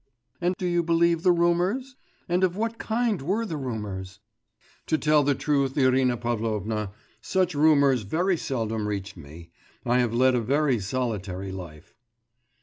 'And 0.41 0.55
do 0.57 0.65
you 0.65 0.81
believe 0.81 1.21
the 1.21 1.31
rumours? 1.31 1.95
And 2.27 2.43
of 2.43 2.57
what 2.57 2.79
kind 2.79 3.21
were 3.21 3.45
the 3.45 3.55
rumours?' 3.55 4.19
'To 4.87 4.97
tell 4.97 5.21
the 5.21 5.35
truth, 5.35 5.77
Irina 5.77 6.17
Pavlovna, 6.17 6.89
such 7.21 7.53
rumours 7.53 8.01
very 8.01 8.35
seldom 8.35 8.87
reached 8.87 9.15
me. 9.15 9.51
I 9.85 9.99
have 9.99 10.15
led 10.15 10.33
a 10.33 10.41
very 10.41 10.79
solitary 10.79 11.51
life. 11.51 11.93